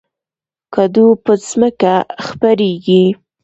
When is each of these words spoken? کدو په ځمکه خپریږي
کدو 0.73 1.07
په 1.23 1.33
ځمکه 1.47 1.93
خپریږي 2.25 3.03